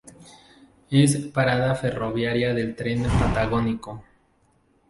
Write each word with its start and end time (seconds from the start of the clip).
Es 0.89 1.15
parada 1.27 1.75
ferroviaria 1.75 2.55
del 2.55 2.75
Tren 2.75 3.03
Patagónico. 3.03 4.03